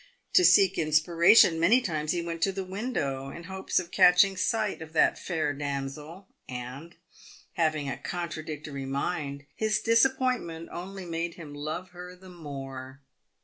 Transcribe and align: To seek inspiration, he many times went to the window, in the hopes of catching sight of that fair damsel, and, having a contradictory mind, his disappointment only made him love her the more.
To 0.33 0.43
seek 0.43 0.79
inspiration, 0.79 1.53
he 1.53 1.59
many 1.59 1.79
times 1.79 2.15
went 2.15 2.41
to 2.41 2.51
the 2.51 2.63
window, 2.63 3.29
in 3.29 3.43
the 3.43 3.49
hopes 3.49 3.77
of 3.77 3.91
catching 3.91 4.35
sight 4.35 4.81
of 4.81 4.93
that 4.93 5.19
fair 5.19 5.53
damsel, 5.53 6.27
and, 6.49 6.95
having 7.53 7.87
a 7.87 7.97
contradictory 7.97 8.87
mind, 8.87 9.45
his 9.55 9.79
disappointment 9.79 10.69
only 10.71 11.05
made 11.05 11.35
him 11.35 11.53
love 11.53 11.89
her 11.89 12.15
the 12.15 12.29
more. 12.29 13.01